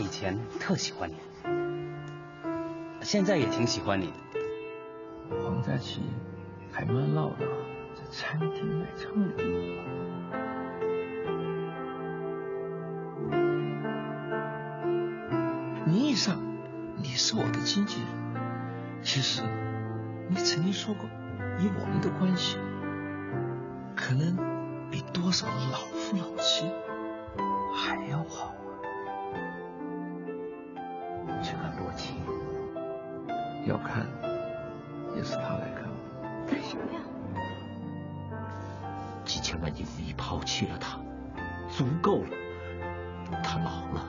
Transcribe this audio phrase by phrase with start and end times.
[0.00, 1.16] 以前特喜欢你，
[3.02, 4.12] 现在也挺喜欢你的。
[5.44, 6.00] 黄佳琪
[6.72, 7.44] 还蛮唠叨，
[7.94, 9.44] 在餐厅卖唱的。
[15.84, 16.40] 名义上
[16.96, 18.08] 你是我的经纪人，
[19.02, 19.42] 其实
[20.28, 21.04] 你曾经说过，
[21.58, 22.56] 以我们的关系，
[23.94, 24.34] 可能
[24.90, 26.70] 比多少老夫老妻
[27.74, 28.54] 还要好
[31.40, 31.42] 啊。
[31.42, 32.14] 这个罗琦，
[33.66, 34.06] 要看
[35.16, 35.84] 也是他来看。
[36.46, 37.00] 干什么呀？
[39.24, 40.98] 几千万影迷抛弃了他，
[41.68, 42.30] 足够了。
[43.44, 44.04] 他老了，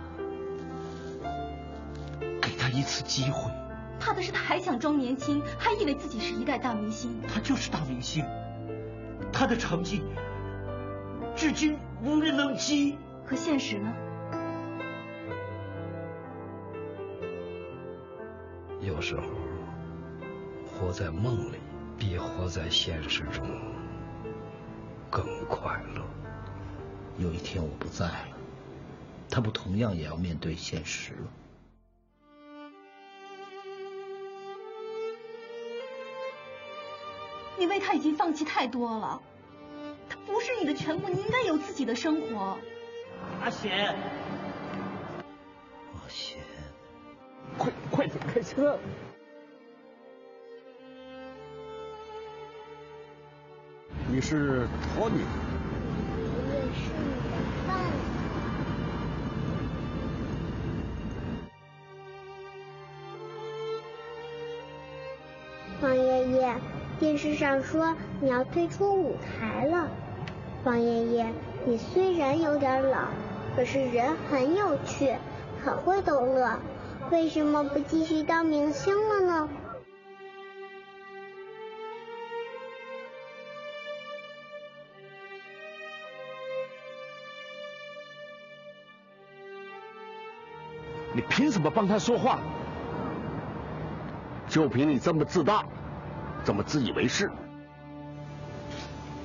[2.42, 3.52] 给他一次机会。
[4.00, 7.22] 怕的是他还想装年轻，还以为自己是一代大明星。
[7.28, 8.26] 他就是大明星，
[9.32, 10.04] 他的成绩
[11.36, 12.98] 至今无人能及。
[13.28, 13.94] 可现实呢？
[19.02, 19.24] 时候，
[20.66, 21.58] 活在梦里
[21.98, 23.46] 比活在现实中
[25.10, 26.02] 更快乐。
[27.18, 28.38] 有一天我不在了，
[29.30, 31.28] 他不同样也要面对现实了。
[37.58, 39.22] 你为他已经放弃太多了，
[40.10, 42.58] 他不是你的全部，你应该有自己的生活。
[43.44, 43.94] 阿贤，
[45.94, 46.40] 阿贤，
[48.02, 48.80] 快快点开车！
[54.10, 55.24] 你是托尼，爷
[56.50, 57.78] 爷是你的饭。
[65.84, 66.56] 王爷爷，
[67.00, 69.88] 电视上说你要退出舞台了。
[70.64, 71.28] 王爷爷，
[71.66, 73.10] 你虽然有点老，
[73.56, 75.16] 可是人很有趣，
[75.64, 76.58] 很会逗乐，
[77.12, 79.50] 为什么不继续当明星了呢？
[91.14, 92.40] 你凭什么帮他说话？
[94.48, 95.66] 就凭你这么自大，
[96.46, 97.30] 这么自以为是。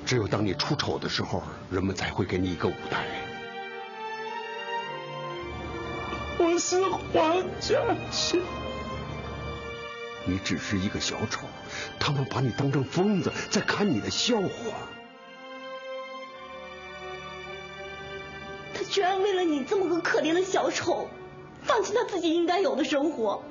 [0.05, 1.41] 只有当你出丑的时候，
[1.71, 3.05] 人们才会给你一个舞台。
[6.57, 7.79] 是黄家
[8.11, 8.41] 驹。
[10.25, 11.47] 你只是一个小丑，
[11.99, 14.49] 他们把你当成疯子，在看你的笑话。
[18.73, 21.07] 他居然为了你这么个可怜的小丑，
[21.63, 23.41] 放弃他自己应该有的生活。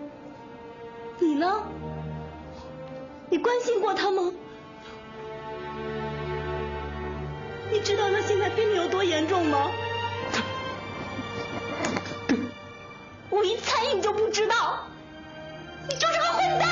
[1.19, 1.63] 你呢？
[3.31, 4.33] 你关心过他吗？
[7.73, 9.71] 你知道他现在病有多严重吗？
[13.47, 14.85] 一猜你就不知道，
[15.89, 16.69] 你就是个混蛋！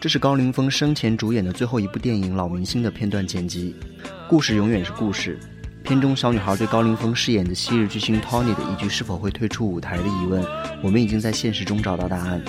[0.00, 3.74] 这是高凌风生前主演的最后一部电影《老明星》的片段剪辑。
[4.28, 5.40] 故事永远是故事。
[5.82, 10.40] 片中小女孩对高凌风饰演的昔日巨星 Tony 的一句是否会退出舞台的疑问，
[10.84, 12.40] 我们已经在现实中找到答案。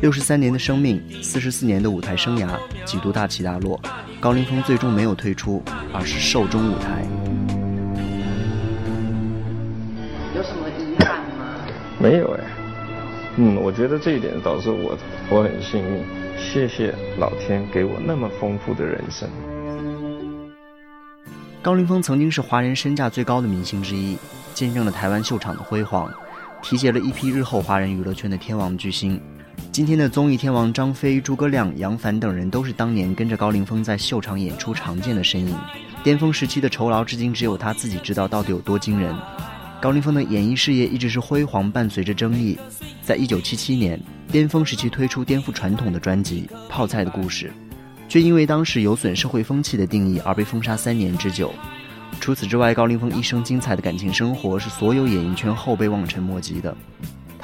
[0.00, 3.80] 六十三年的生命，四十四年的舞台生涯，几度大起大落，
[4.20, 5.62] 高凌风最终没有退出，
[5.92, 7.02] 而是寿终舞台。
[10.36, 11.56] 有什么遗憾吗？
[11.98, 12.44] 没有哎，
[13.36, 14.98] 嗯，我觉得这一点导致我
[15.30, 16.04] 我很幸运，
[16.36, 19.28] 谢谢老天给我那么丰富的人生。
[21.62, 24.18] 高凌风曾经是华人身价最高的明星之一，
[24.52, 26.12] 见证了台湾秀场的辉煌，
[26.60, 29.18] 提携了一批日后华人娱乐圈的天王巨星。
[29.72, 35.56] 今天的综艺天王张飞、诸葛亮、杨凡等人，都是当年跟着高凌风在秀场演出常见的身影。
[36.04, 39.14] 巅峰时期的酬劳，至今只有他自己知道到底有多惊人。
[39.80, 42.58] 高凌风的演艺事业一直是辉煌，伴随着争议。
[43.02, 47.52] 在一九七七年，巅峰时期推出颠覆传统的专辑《泡菜的故事》，
[48.08, 51.52] 却因为当时有损社会风气的定义而被封杀三年之久。
[52.20, 56.74] 除此之外，高凌风一生精彩的感情生活是所有演艺圈后辈望尘莫及的。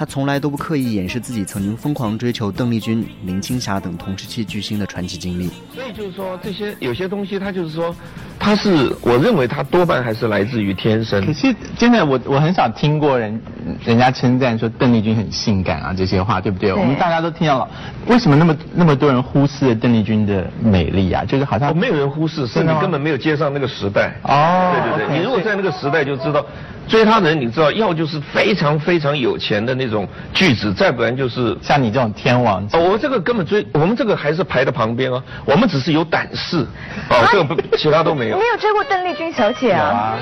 [0.00, 5.50] 他从来都不刻意掩饰自己曾经疯狂追求邓丽君、林青霞等同时期巨星的传奇经历。
[5.74, 7.94] 所以就是说，这些有些东西，他就是说，
[8.38, 11.22] 他是我认为他多半还是来自于天生。
[11.26, 13.38] 可是真的，我我很少听过人
[13.84, 16.72] 人家称赞说邓丽君很性感啊这些话，对不对？
[16.72, 17.68] 我们大家都听到了，
[18.06, 21.26] 为什么那么那么多人忽视了邓丽君的美丽啊？
[21.26, 24.14] 就是好像没有人忽视，是你根本没有接上那个时代。
[24.22, 26.42] 哦，对对对，你如果在那个时代就知道。
[26.88, 32.66] 追她的人，你知道，要就是非常非常有钱的那种句子，再不然就是像你这种天王。
[32.72, 35.22] 哦，我这个根本追，我们这个还是排在旁边哦。
[35.44, 36.58] 我们只是有胆识，
[37.08, 38.36] 哦，这个不，其他都没有。
[38.36, 40.16] 你有追过邓丽君小姐啊？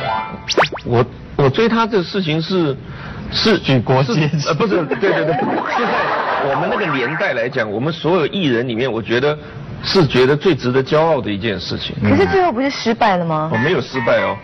[0.85, 1.05] 我
[1.37, 2.76] 我追她这事情是
[3.31, 5.35] 是举国皆呃，不是，对对对。
[5.35, 9.38] 现在我们那个年代来讲，我们所有艺人里面，我觉得
[9.82, 11.94] 是觉得最值得骄傲的一件事情。
[12.02, 13.50] 可是最后不是失败了吗？
[13.52, 14.36] 我没有失败哦。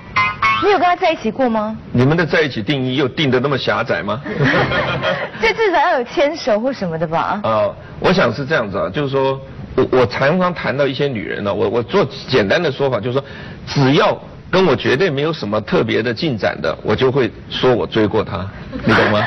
[0.64, 1.76] 你有跟他在一起过吗？
[1.92, 4.20] 你们的在一起定义又定的那么狭窄吗？
[5.42, 7.40] 这至少要有牵手或什么的吧？
[7.42, 7.68] 啊，
[8.00, 9.40] 我想是这样子啊，就是说
[9.76, 13.24] 我我常常谈到一些女人呢，我我做简单的说法，就是说
[13.66, 14.18] 只要。
[14.54, 18.48] 跟我绝对没有什么特别的进展的，我就会说我追过他，
[18.86, 19.18] 你懂吗？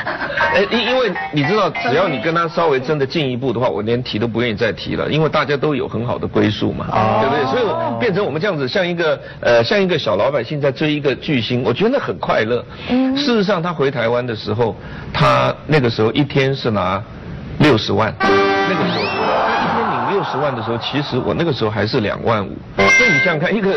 [0.54, 6.86] 哎，因因为你知道，只要你跟他稍微真的进一步的话，我连提都不愿意再提了，因为大家都有很好的归宿嘛，
[7.20, 7.44] 对不对？
[7.52, 12.64] 所以变成我们这样子，像一个呃，像一个小老百姓在追一个巨星，我觉得很快乐。
[12.88, 14.74] 嗯事实上，他回台湾的时候，
[15.12, 17.02] 他那个时候一天是拿
[17.58, 22.56] 六十万，那个时候他一天领六十万的时候，其实我那个时候还是两万五。
[22.78, 23.70] 所以你想想看，一个。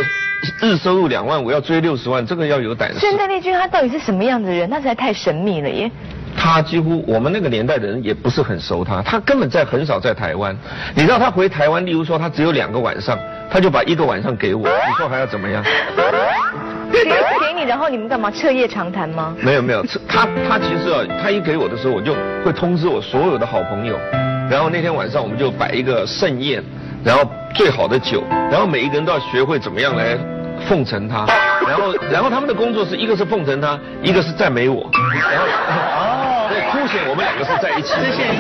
[0.62, 3.00] 日收入两万我，要追六十万，这个要有胆识。
[3.00, 4.70] 现在丽君他到底是什么样的人？
[4.70, 5.90] 那实在太神秘了耶。
[6.36, 10.56] 他几乎我们那个年代的人也不是很熟他，他根本在很少在台湾。
[10.96, 13.20] 你知道他回台湾，例如说他只有两个晚上，
[13.52, 15.64] 他就把一个晚上给我， 你说还要怎么样？
[16.92, 19.36] 给给你，然后你们干嘛彻夜长谈吗？
[19.40, 24.00] 没有没有，他他其实啊，他一给我的时候，我就会通知我所有的好朋友，
[24.50, 26.64] 然后那天晚上我们就摆一个盛宴。
[27.04, 30.16] 然后最好的酒，然后每一个人都要学会怎么样来
[30.68, 31.26] 奉承他，
[31.68, 34.90] 然后然后他们的工作是一个是奉承他，一个是赞美我，
[35.22, 37.94] 然后哦，对，凸显我们两个是在一起。
[37.96, 38.36] 这些人，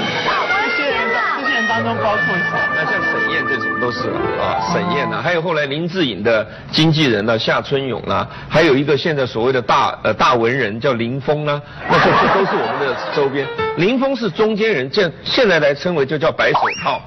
[0.63, 0.97] 这些人，
[1.41, 2.19] 这些人当中包括
[2.49, 2.59] 谁？
[2.75, 13.45] 那像沈燕这种都是啊，沈燕呐，还有后来林志颖的经纪人呢，夏春勇啦，还有一个现在所谓的大呃大文人叫林峰啦，那这这都是我们的周边。
[13.77, 17.01] 林峰是中间人，现现在来称为就叫白手套。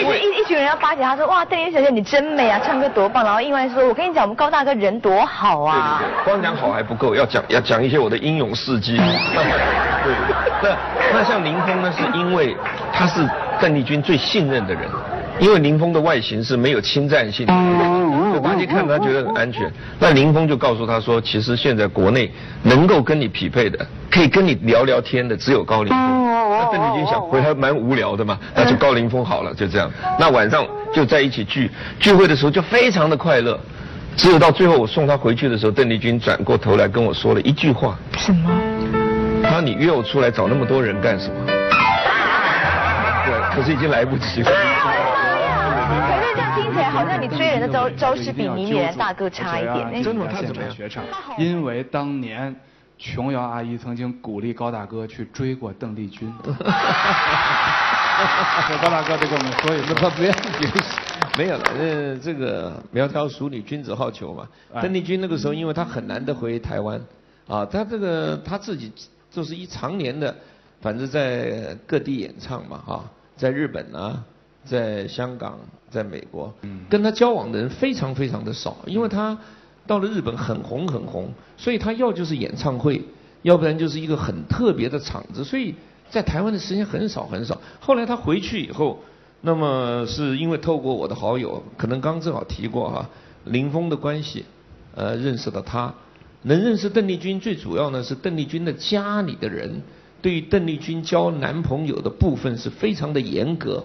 [0.00, 3.24] 一一群人要巴结他说哇邓丽小姐你真美啊唱歌多棒。
[3.24, 6.00] 然后另外说我跟你讲我们高大哥人多好啊。
[6.00, 8.96] 对对对光讲好还不够要讲要讲一些我的英勇事迹。
[10.04, 10.14] 对
[10.62, 10.76] 那
[11.12, 12.56] 那像林峰呢是因为
[12.92, 13.28] 他是
[13.60, 14.88] 邓丽君最信任的人
[15.38, 17.52] 因为林峰的外形是没有侵占性的，
[18.32, 19.70] 就大家看他觉得很安全。
[19.98, 26.26] 那林峰就告诉他说，其实现在国内能够跟你匹配的，可以跟你聊聊天的，只有高凌风。
[26.50, 29.90] 那邓丽君想回来蛮无聊的嘛，那就高凌风好了，就这样。
[30.18, 33.60] 那晚上就在一起聚聚会的时候就非常的快乐，
[34.16, 37.98] 只有到最后我送他回去的时候，邓丽君转过头来跟我说了一句话。
[38.16, 38.50] 什么？
[39.42, 41.34] 他说你约我出来找那么多人干什么？
[43.26, 44.50] 对，可是已经来不及了。
[46.90, 50.02] 好像你追人的招招式比倪远大哥差一点。
[50.02, 50.72] 真的，他怎么样？
[51.38, 52.54] 因为当年
[52.98, 56.32] 琼瑶阿姨曾经鼓励高大哥去追过邓丽君。
[58.80, 59.94] 高大哥，再跟我们说一说。
[60.16, 60.32] 不要，
[61.36, 61.64] 没有了。
[61.78, 64.48] 呃，这个苗条淑女，君子好逑嘛。
[64.80, 66.98] 邓丽君那个时候，因为她很难得回台湾，
[67.46, 68.90] 啊，她这个她自己
[69.30, 70.34] 就是一常年的，
[70.80, 73.04] 反正在各地演唱嘛，哈，
[73.36, 74.24] 在日本啊。
[74.66, 75.58] 在香港，
[75.88, 76.52] 在美国，
[76.90, 79.38] 跟他交往的人非常非常的少，因为他
[79.86, 83.02] 到了日本很红很红，所以他要就是演唱会，
[83.42, 85.74] 要不然就是一个很特别的场子，所以
[86.10, 87.60] 在台湾的时间很少很少。
[87.80, 88.98] 后来他回去以后，
[89.40, 93.08] 那么是因为透过我的好友，可能刚正好提过哈，
[93.44, 94.44] 林峰的关系，
[94.94, 95.94] 呃，认识了他，
[96.42, 99.82] 能认识邓丽君，最主要呢是邓丽君的家里的人
[100.20, 103.84] 对邓丽君交男朋友的部分是非常的严格。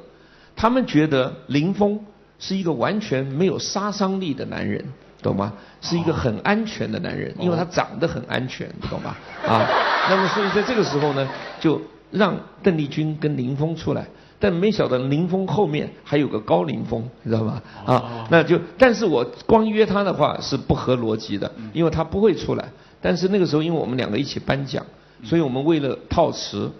[0.55, 1.99] 他们觉得林峰
[2.39, 4.83] 是一个完全没有杀伤力的男人，
[5.21, 5.53] 懂吗？
[5.81, 9.15] 是一个很安全的男人，因为他长得很安全，懂吗？
[9.47, 9.67] 啊，
[10.09, 11.27] 那么所以在这个时候呢，
[11.59, 11.81] 就
[12.11, 14.05] 让邓丽君跟林峰出来，
[14.39, 17.61] 但没想到林峰后面还有个高凌风，你知道吗？
[17.85, 22.69] 啊，那就但是我光约他的话是不合逻辑的，因为他不会出来。
[23.03, 24.85] 但是那个时候因为我们两个一起颁奖，
[25.23, 26.71] 所以我们为了套词，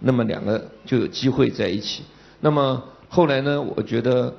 [0.00, 2.02] 那么两个就有机会在一起。
[2.40, 4.34] 那么后来呢，我觉得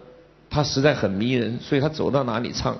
[0.50, 2.78] 他实在很迷人，所以他走到哪里唱。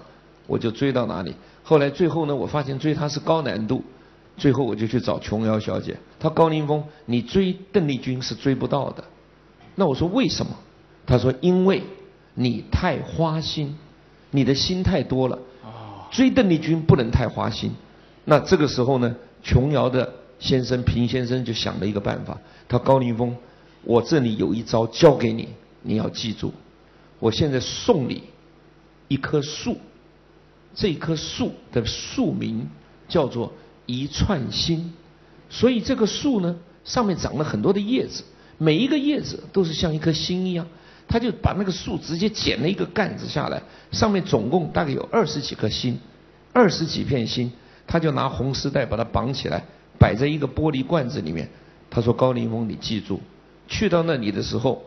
[0.48, 3.84] 我就追到哪里，后来最后呢，我发现追他是高难度，
[4.36, 5.96] 最后我就去找琼瑶小姐。
[6.18, 9.04] 她高凌风，你追邓丽君是追不到的。
[9.76, 10.52] 那我说为什么？
[11.06, 11.84] 她说因为
[12.34, 13.78] 你太花心，
[14.32, 15.38] 你的心太多了。
[16.10, 17.72] 追邓丽君不能太花心。
[18.26, 22.36] 那这个时候呢，琼瑶的先生平先生就想了一个办法，
[22.68, 23.38] 他高凌风，
[23.84, 25.50] 我这里有一招教给你，
[25.82, 26.54] 你要记住，
[27.20, 28.24] 我现在送你
[29.08, 29.78] 一棵树。
[30.76, 32.70] 这棵树的树名
[33.08, 33.54] 叫做
[33.86, 34.94] 一串心，
[35.50, 36.56] 所以这个树呢，
[36.86, 38.24] 上面长了很多的叶子，
[38.58, 40.68] 每一个叶子都是像一颗心一样。
[41.08, 46.00] 他就把那个树直接剪了一个干子下来，上面总共大概有二十几颗心，
[46.54, 47.52] 二十几片心，
[47.88, 49.66] 他就拿红丝带把它绑起来，
[49.98, 51.50] 摆在一个玻璃罐子里面。
[51.90, 53.20] 他说：“高凌风，你记住，
[53.68, 54.84] 去到那里的时候，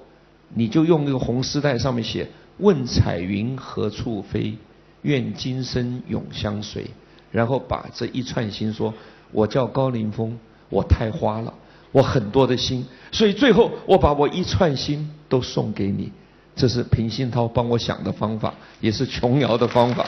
[0.54, 2.28] 你就用那个红丝带上面写
[2.58, 4.56] ‘问彩云何处飞’。”
[5.02, 6.86] 愿今生永相随，
[7.32, 8.94] 然后把这一串心说
[9.32, 11.52] ：“我叫高凌风，我太花了，
[11.90, 16.12] 我很多的心，所以最后我把我一串心都送给你。”
[16.54, 20.06] 这是平鑫涛帮我想的方法，也是琼瑶的方法。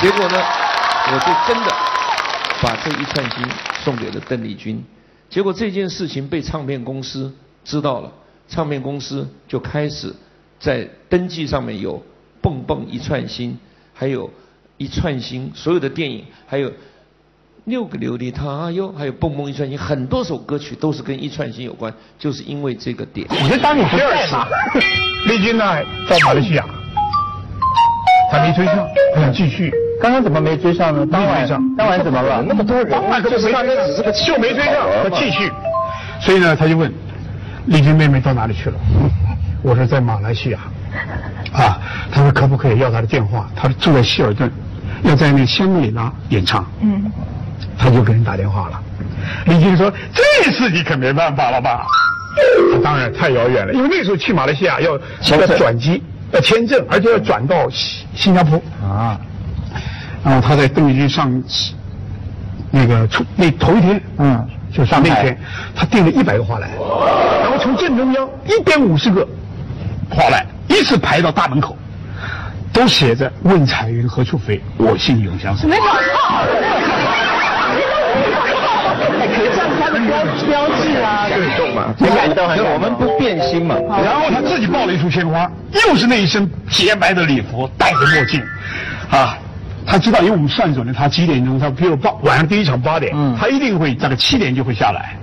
[0.00, 1.70] 结果呢，我就真的
[2.62, 3.46] 把这一串心
[3.84, 4.82] 送给了邓丽君。
[5.28, 7.30] 结果这件事情被唱片公司
[7.62, 8.10] 知道了，
[8.48, 10.14] 唱片公司就开始
[10.58, 12.02] 在登记上面有
[12.42, 13.58] “蹦蹦一串心”。
[13.94, 14.30] 还有
[14.76, 16.70] 一串心，所有的电影，还有
[17.64, 23.26] 六个琉璃塔哟，还有蹦蹦一串心，很多首歌曲都是跟一串心有关，就是因为这个点。
[23.28, 24.36] 你是当你第二次，
[25.28, 25.64] 丽君呢
[26.08, 26.64] 在马来西亚，
[28.30, 28.86] 他没追上，
[29.16, 29.72] 他想继续。
[30.00, 31.04] 刚刚怎么没追上呢？
[31.10, 32.40] 当晚上当晚怎么了？
[32.46, 35.50] 那么多人，当晚就没追上，就没追上，他继续。
[36.20, 36.88] 所以呢，他就问
[37.68, 38.76] 丽君妹妹到哪里去了？
[39.62, 40.58] 我说在马来西亚。
[41.52, 41.78] 啊，
[42.10, 43.48] 他说可不可以要他的电话？
[43.56, 44.50] 他住在希尔顿，
[45.02, 46.66] 要在那香格里拉演唱。
[46.80, 47.10] 嗯，
[47.78, 48.82] 他就给人打电话了。
[49.46, 51.86] 李金说：“这次你可没办法了吧？”
[52.72, 54.98] 他当然太遥远了，因为那时候去马来西亚要
[55.38, 59.18] 要转机，要签证，而且要转到新新加坡啊。
[60.24, 61.42] 然后他在邓丽君上
[62.70, 65.38] 那个出那头一天，嗯，就上那天，
[65.74, 66.68] 他订了一百个花篮，
[67.42, 69.26] 然后从正中央一边五十个
[70.10, 70.46] 花篮。
[70.68, 71.74] 依次排到大门口，
[72.74, 75.66] 都写着“问彩云何处飞，我心永相随”。
[75.70, 75.92] 没搞错，
[79.34, 81.26] 可以算他的标标志啊。
[81.56, 82.28] 对嘛，你看，
[82.70, 83.76] 我们不变心嘛。
[84.04, 88.42] 然后他自己抱了一束鲜花，又是那一身洁白的礼服，戴着墨镜，
[89.10, 89.38] 啊，
[89.88, 95.16] 他知道，因为我们算准了他几点钟，他比如八晚上第一场八点，他一定会大概七点就会下来。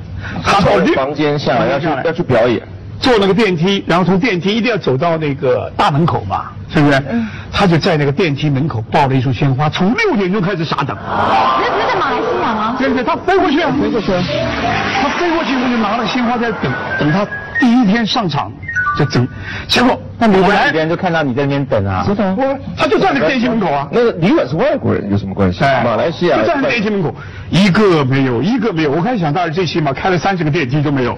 [0.43, 2.61] 他从房间下来要去要去表演。
[2.97, 6.97] 坐那个电梯，然后从电梯一定要走到那个大门口嘛，是不是？
[7.09, 7.27] 嗯。
[7.51, 10.97] 他就在那个电梯门口抱了一束鲜花，从六点钟开始傻等。
[10.97, 12.75] 那那在马来西亚吗？
[12.79, 14.07] 对对，他飞过去啊，飞过去。
[14.07, 17.27] 他飞过去，他就拿了鲜花在等，等他
[17.59, 18.51] 第一天上场，
[18.97, 19.27] 就等。
[19.67, 22.03] 结果那旅馆里边就看到你在那边等啊。
[22.05, 22.35] 知道。
[22.77, 23.87] 他就站在电梯门口啊。
[23.91, 25.61] 那个旅馆是外国人，有什么关系？
[25.61, 26.37] 马来西亚。
[26.37, 27.13] 就站在电梯门口，
[27.49, 28.91] 一个没有，一个没有。
[28.91, 31.17] 我开始想，大概这起码开了三十个电梯都没有。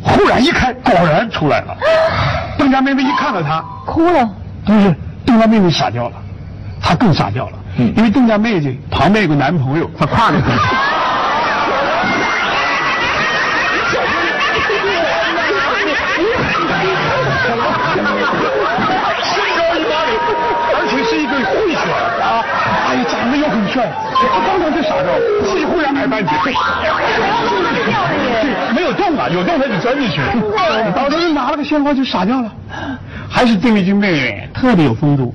[0.00, 1.76] 忽然一开，果然出来了。
[2.56, 4.28] 邓家妹妹一看到他，哭了。
[4.64, 4.94] 不是，
[5.26, 6.16] 邓家妹妹傻掉了，
[6.80, 7.52] 她更傻掉了。
[7.78, 10.60] 嗯，因为邓家妹妹旁边有个男朋友，她跨着 过去。
[19.22, 20.10] 身高一八零，
[20.74, 21.82] 而且是一个会选
[22.22, 22.42] 啊，
[22.88, 23.02] 哎呀，
[23.82, 26.32] 他当场就傻掉了，自己忽然矮半截。
[28.74, 30.20] 没有动啊，有动他就钻进去。
[30.94, 32.52] 当时拿了个鲜花就傻掉了，
[33.28, 35.34] 还是邓丽君妹妹特别有风度。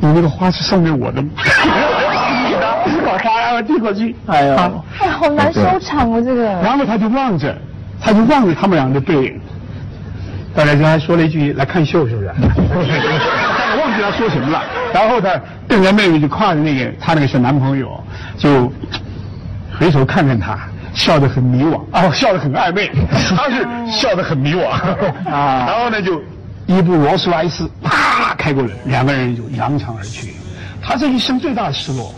[0.00, 1.28] 你那个花是送给我的吗？
[3.04, 6.44] 把花然后递过去，哎呀，哎，好难收场哦这个。
[6.44, 7.56] 然后他就望着，
[8.00, 9.40] 他就望着他们俩的背影。
[10.54, 12.30] 大家就还说了一句来看秀是不是？
[13.84, 14.64] 我忘记他说什么了。
[14.94, 15.38] 然后他
[15.68, 18.02] 邓家妹妹就挎着那个她那个小男朋友，
[18.38, 18.72] 就
[19.78, 20.58] 回头看看他。
[20.94, 24.68] 笑得很迷惘，哦，笑得很暧昧，他是笑得很迷惘
[25.28, 25.66] 啊。
[25.66, 26.22] 然后呢，就
[26.66, 30.34] 一部劳斯莱斯啪开过来，两个人就扬长而去。
[30.80, 32.14] 他这一生最大的失落，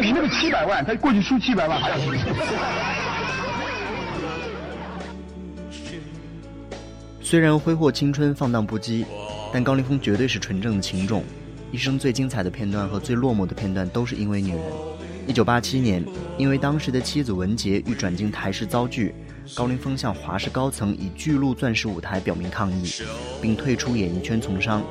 [0.00, 1.96] 比那个七百万，他过去输七百万还要。
[7.20, 9.04] 虽然挥霍青春、放荡不羁，
[9.54, 11.22] 但高凌风绝对是纯正的情种。
[11.70, 14.60] 一生最精彩的片段和最落寞的片段都是因为女人。
[15.28, 16.04] 一九八七年，
[16.36, 19.14] 因为当时的妻子文洁欲转进台视遭拒，
[19.54, 22.84] 高凌风向华视高层以巨鹿钻石舞台表明抗议，
[23.40, 24.82] 并退出演艺圈从商。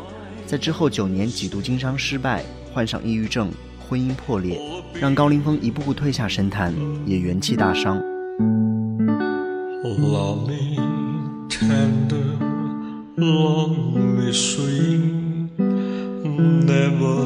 [0.46, 2.42] 在之后九年几度经商失败，
[2.74, 3.52] 患上抑郁症，
[3.86, 4.58] 婚姻破裂，
[4.94, 6.74] 让高凌风一步步退下神坛，
[7.06, 8.02] 也元气大伤。
[9.84, 12.40] Love me tender,
[13.18, 13.93] love
[14.34, 15.48] pursuing
[16.66, 17.23] never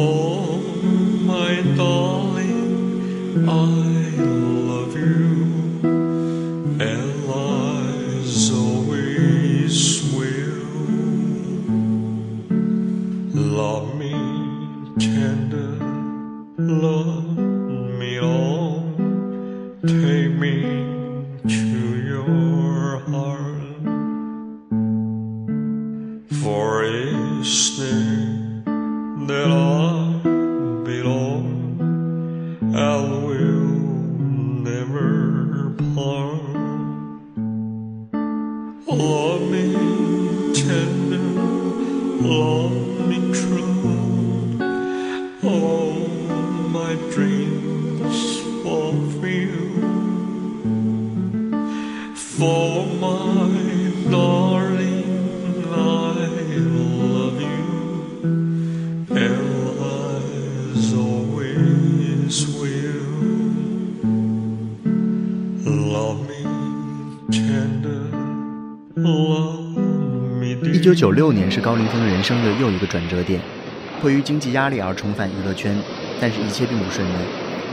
[0.00, 0.58] Oh,
[1.26, 3.87] my darling, I
[52.38, 53.50] For my
[54.08, 55.02] darling,
[55.74, 56.22] I
[56.70, 57.66] love you,
[59.10, 60.22] and I
[60.94, 63.02] always will.
[65.66, 66.40] Love me
[67.32, 68.06] tender,
[68.94, 69.74] love
[70.38, 73.40] me 一九九六年是高凌风人生的又一个转折点，
[74.00, 75.76] 迫于经济压力而重返娱乐圈，
[76.20, 77.12] 但是一切并不顺利。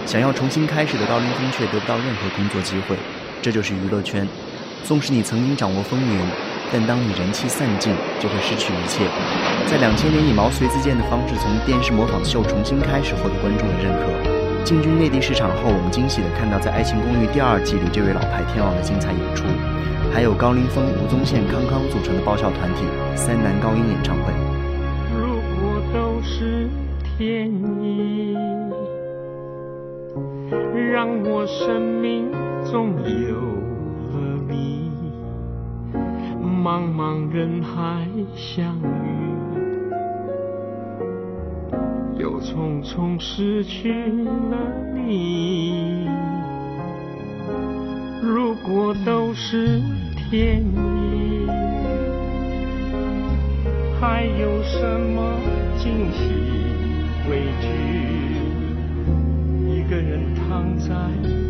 [0.08, 2.98] 想要重新开始的高凌风却得不到任何工作机会，
[3.44, 4.28] 这就是娱乐圈。
[4.86, 6.20] 纵使你曾经掌握风云，
[6.72, 9.04] 但当你人气散尽，就会失去一切。
[9.66, 14.14] 在两千年以毛遂自荐的方式从电视模仿秀重新开始，获得观众的认可。
[14.64, 19.46] 进军内地市场后，我们惊喜地看到在《爱情公寓》第二季里这位老牌天王的精彩演出，
[20.14, 24.32] 还有高凌风、吴宗宪、康康组成的爆笑团体三男高音演唱会。
[25.18, 26.70] 如果都是
[27.18, 27.50] 天
[27.82, 28.38] 意，
[30.94, 32.32] 让我生命
[32.72, 33.65] 中有
[36.66, 38.88] 茫茫人海相遇，
[42.18, 44.58] 又匆匆失去了
[44.96, 46.10] 你。
[48.20, 49.80] 如果都是
[50.16, 51.48] 天意。
[54.02, 55.40] 还有什么
[55.78, 56.32] 惊喜
[57.30, 57.68] 畏惧？
[59.70, 60.88] 一个人躺在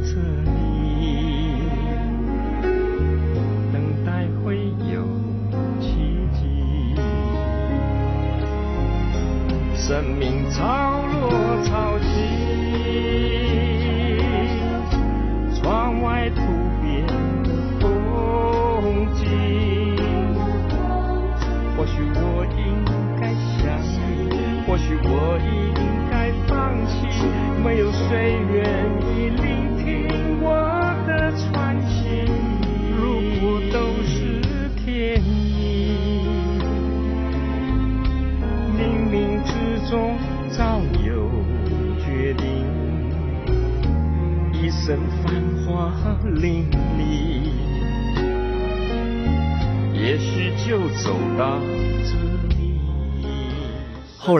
[0.03, 0.74] 这里，
[9.87, 11.63] 生命潮落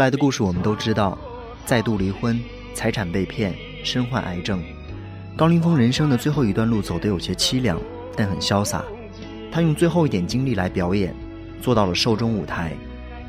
[0.05, 1.17] 来的故事我们都知道，
[1.65, 2.39] 再度离婚，
[2.75, 4.63] 财产被骗，身患癌症。
[5.35, 7.81] 高凌风人生的最后一段路走得有些凄凉，
[8.15, 8.85] 但很潇洒。
[9.51, 11.11] 他用最后一点精力来表演，
[11.59, 12.71] 做到了寿终舞台。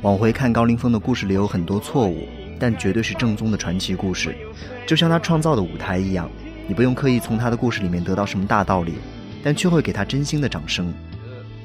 [0.03, 2.27] 往回看高凌风的故事里有很多错误，
[2.59, 4.35] 但绝对是正宗的传奇故事。
[4.85, 6.29] 就像他创造的舞台一样，
[6.67, 8.93] 你不用刻意从他的故事里面得到什么大道理，
[9.43, 10.93] 但却会给他真心的掌声。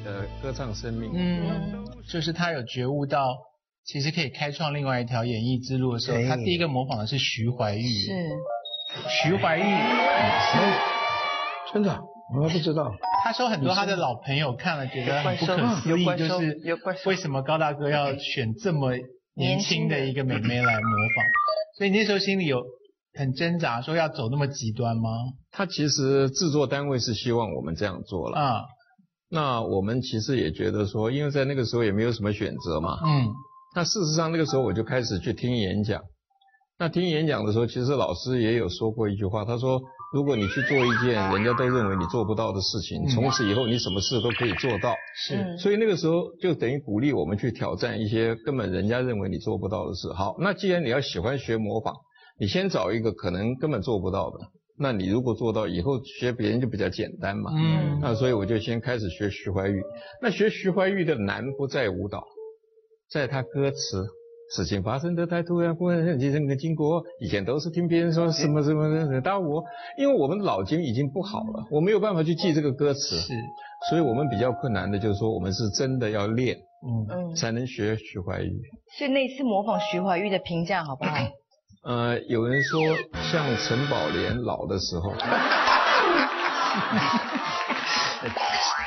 [0.06, 1.10] 呃，歌唱生命。
[1.14, 3.36] 嗯，就是他有觉悟到
[3.84, 7.82] 其实可以开创另外一条演艺之路的时候，他第一个模仿的是徐怀钰。
[7.82, 8.12] 是。
[9.08, 9.64] 徐怀钰，
[11.72, 11.98] 真的，
[12.36, 12.92] 我还不知道。
[13.24, 16.60] 他说很多他的老朋友看了觉得很不可思议，就是
[17.06, 18.92] 为什么高大哥要选这么
[19.34, 21.24] 年轻的一个美眉来模仿？
[21.78, 22.62] 所以你那时候心里有
[23.14, 25.08] 很挣扎，说要走那么极端吗？
[25.50, 28.38] 他其实制作单位是希望我们这样做了。
[28.38, 28.64] 啊，
[29.30, 32.98] 那我们其实也觉得说，因为在那个时候也没有什么选择嘛。
[33.06, 33.32] 嗯。
[33.74, 36.02] 那事实上那个时候我就开始去听演讲。
[36.78, 39.80] 那听演讲的时候，其实老师也有说过一句话，他说：
[40.12, 44.92] 如果你去做一件人家都认为你做不到的事情，嗯从此以后你什么事都可以做到。
[45.14, 50.12] 是所以那个时候就等于鼓励我们去挑战一些根本人家认为你做不到的事。
[50.12, 51.94] 好，那既然你要喜欢学模仿，
[52.38, 54.38] 你先找一个可能根本做不到的。
[54.76, 57.52] 那你如果做到以后学别人就比较简单嘛。
[57.54, 59.80] 嗯那所以我就先开始学徐怀钰。
[60.20, 62.24] 那学徐怀钰的难不在舞蹈，
[63.12, 64.06] 在他歌词。
[64.54, 69.64] 事情发生的太突然，忽然间整个经过，以前都是听别人说什么什么的，但我，
[69.96, 73.32] 因为我们脑筋已经不好了，我没有办法去记这个歌词，是，
[73.88, 76.58] 所以我们比较困难的就是说，我们是真的要练，
[77.08, 78.52] 嗯，才能学徐怀钰。
[78.98, 81.16] 所以那次模仿徐怀钰的评价好不好？
[81.88, 82.78] 呃，有人说
[83.32, 85.14] 像陈宝莲老的时候，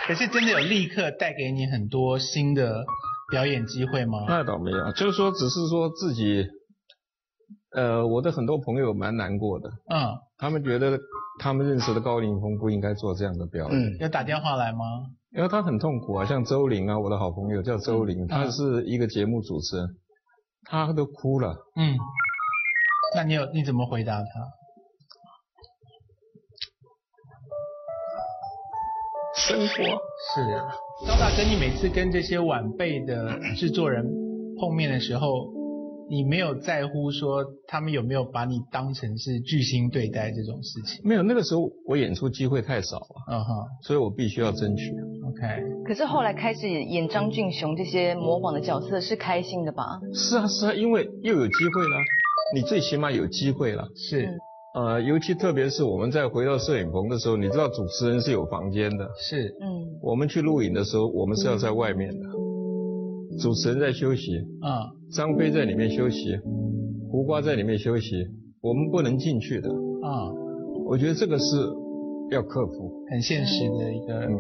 [0.06, 2.86] 可是真的有立刻带给你很多新的
[3.36, 4.20] 表演机会吗？
[4.30, 6.48] 那倒没有，就是说只是说自己，
[7.76, 10.98] 呃，我的很多朋友蛮难过的，嗯，他们觉得
[11.42, 14.86] 他们认识的高凌风不应该做这样的表演，嗯，有打电话来吗？
[15.36, 19.86] 因为他很痛苦啊，像周玲啊，我的好朋友叫周玲，她是一个节目主持人，
[20.64, 21.58] 她都哭了。
[21.76, 21.98] 嗯，
[23.18, 24.30] 那你有你怎么回答他？
[29.36, 34.06] 生活是高大哥，你每次跟这些晚辈的制作人
[34.58, 35.52] 碰面的时候，
[36.10, 41.02] 你没有在乎说他们有没有把你当成是巨星对待这种事情？
[41.04, 44.94] 没有，那个时候我演出机会太少了，嗯哼，所以我必须要争取。
[45.28, 50.00] OK，可是后来开始演张俊雄这些模仿的角色是开心的吧？
[50.14, 51.98] 是啊是啊，因为又有机会了，
[52.56, 53.90] 你最起码有机会了。
[53.96, 54.30] 是。
[54.76, 59.10] 呃，尤其特别是我们在回到摄影棚的时候，你知道主持人是有房间的。
[59.18, 59.48] 是。
[59.62, 59.72] 嗯。
[60.04, 62.26] 我们去录影的时候，我们是要在外面的，
[63.42, 64.36] 主持人在休息。
[64.62, 66.38] 啊、张飞在里面休息，
[67.10, 68.28] 胡瓜在里面休息，
[68.62, 69.70] 我们不能进去的。
[69.70, 70.28] 啊、
[70.86, 71.46] 我觉得这个是
[72.32, 74.26] 要克服，很现实的一个。
[74.26, 74.36] 嗯。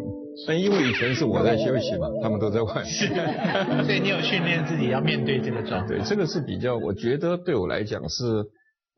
[0.45, 2.86] 但因为以前是我在休息嘛，他们都在外面。
[2.86, 3.08] 是。
[3.88, 5.95] 所以你有训练自己要面对这个状态。
[5.95, 8.43] 对，这个是比较，我觉得对我来讲是。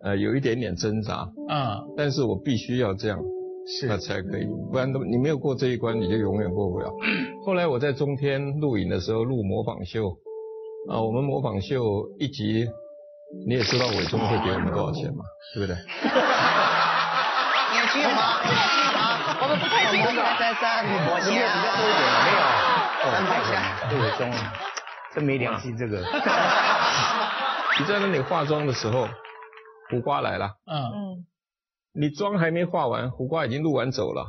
[0.03, 3.17] 呃，有一点点挣扎，嗯，但是我必须要这样，
[3.79, 6.93] 是，那才可以，不然都你没有过这一关，你就永远过不了。
[7.45, 10.10] 后来我在中天录影的时候录模仿秀，
[10.89, 12.67] 啊，我们模仿秀一集，
[13.47, 15.75] 你也知道伟忠会给我们多少钱嘛，对不对？
[17.73, 18.38] 你有去吗？
[19.41, 20.15] 我们不太清楚。
[20.39, 22.39] 在这里，我先比较多一点，没有，
[23.17, 23.51] 安排一下。
[23.89, 24.21] 对伟忠，
[25.15, 25.97] 真没良心这个。
[27.79, 29.07] 你在那里化妆的时候。
[29.89, 30.78] 胡瓜来了，嗯。
[30.82, 31.26] 嗯，
[31.93, 34.26] 你妆还没化完，胡瓜已经录完走了，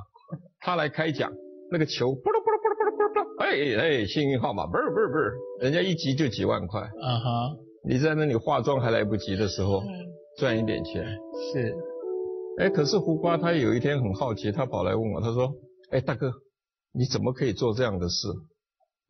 [0.61, 1.31] 他来开讲，
[1.71, 9.83] 那个球，不噜不噜不噜不噜不噜，哎哎，幸运号码，不是不是不是，人家一集就几万块，嗯哼，你在那里化妆还来不及的时候，
[10.38, 11.05] 赚一点钱，
[11.53, 11.77] 是，
[12.59, 15.53] 哎，可是胡瓜他有一天很好奇，他跑来问我，他说，
[15.90, 16.33] 哎大哥，
[16.92, 18.29] 你怎么可以做这样的事？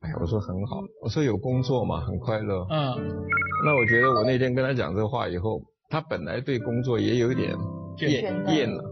[0.00, 3.24] 哎，我说很好，我说有工作嘛，很快乐，嗯，
[3.64, 5.62] 那我觉得我那天跟他讲这话以后。
[5.90, 7.56] 他本来对工作也有点
[7.98, 8.22] 厌
[8.54, 8.84] 厌了，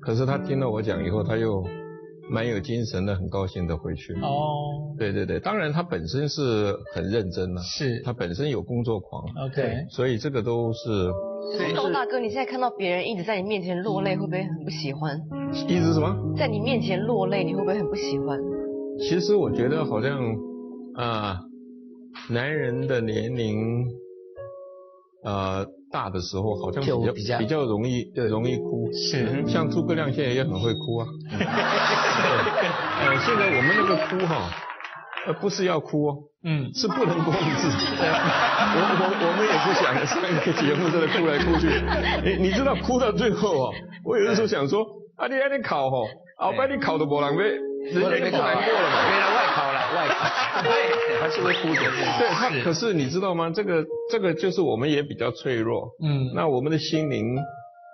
[0.00, 1.64] 可是他听了我讲以后，他又
[2.30, 4.12] 蛮有精神的，很高兴的回去。
[4.16, 9.24] 哦，对对对，当然他本身是很认真的，是他本身有工作狂。
[9.46, 11.10] OK，所以这个都是。
[11.74, 15.18] 高大哥，你现在看到别人一直在你面前落泪，会不会很不喜欢？
[15.66, 16.14] 一直什么？
[16.36, 18.38] 在你面前落泪，你会不会很不喜欢？
[18.98, 20.18] 其实我觉得好像
[20.94, 21.38] 啊、呃，
[22.34, 23.86] 男人的年龄，
[25.24, 25.66] 呃。
[25.92, 29.46] 大的时候好像比较比较容易容易哭，是。
[29.46, 31.06] 像诸葛亮现在也很会哭啊。
[33.02, 34.50] 呃，现在我们那个哭哈，
[35.26, 37.38] 呃不是要哭哦，嗯，是不能控制。
[38.74, 41.68] 我我我们也不想上一个节目在那哭来哭去，
[42.24, 43.74] 你你知道哭到最后哦，
[44.04, 44.84] 我有的时候想说，
[45.16, 45.96] 啊你啊你考哈，
[46.38, 47.58] 后摆你考都无人要，
[47.90, 49.10] 人家就难过了嘛。
[49.10, 51.80] 没人外考了，外考，对，还是会哭的。
[52.18, 53.50] 对他，可是你知道吗？
[53.50, 57.36] 这个这个就是我们也比较脆弱，嗯，那我们的心灵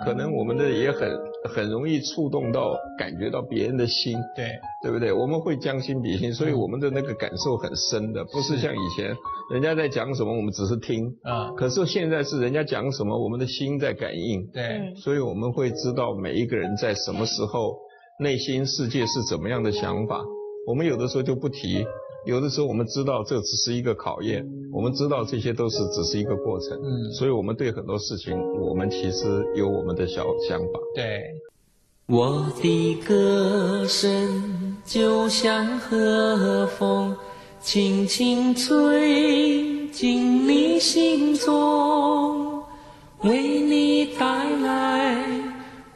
[0.04, 1.10] 可能我们的也很
[1.52, 4.46] 很容易触动到、感觉到别人的心，对。
[4.80, 5.12] 对不对？
[5.12, 9.12] 我们会将心比心，所以我们的那个感受很深的，不是像以前
[9.50, 11.04] 人家在讲什么，我们只是听。
[11.24, 11.50] 啊。
[11.56, 17.76] 可是现在是人家讲什么，我们的心在感应，对，所以我们会知道每一个人在什么时候
[18.20, 20.24] 内心世界是怎么样的想法。
[20.66, 21.86] 我们有的时候就不提。
[22.26, 30.80] 有的时候我们知道这只是一个考验，我们知道这些都是只是一个过程，嗯，所以我们对很多事情，我们其实有我们的小想法。
[30.96, 31.22] 对，
[32.08, 37.16] 我的歌声就像和风，
[37.60, 42.62] 轻轻吹进你心中，
[43.22, 45.37] 为你带来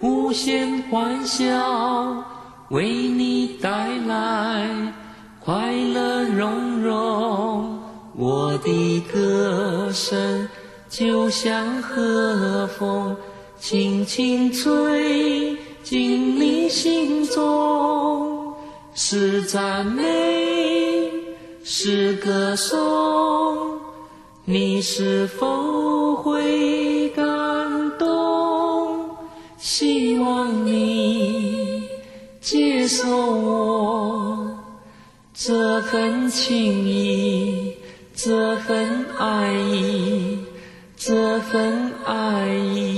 [0.03, 2.25] 无限欢笑，
[2.71, 4.93] 为你带来。
[5.39, 7.79] 快乐融融，
[8.17, 10.49] 我的歌声
[10.89, 13.17] 就像和风，
[13.61, 18.55] 轻轻吹进你心中，
[18.95, 21.11] 是赞美，
[21.63, 23.79] 是歌颂，
[24.45, 26.12] 你是否
[30.23, 31.89] 望你
[32.41, 34.59] 接受我。
[35.35, 37.75] 这份情意，
[38.15, 40.39] 这份爱意，
[40.97, 42.92] 这份爱意。